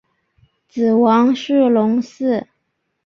[0.67, 2.47] 子王士隆嗣。